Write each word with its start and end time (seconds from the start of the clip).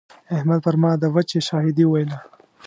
احمد 0.35 0.59
پر 0.65 0.75
ما 0.81 0.91
د 1.01 1.03
وچې 1.15 1.39
شاهدي 1.47 1.83
وويله. 1.87 2.17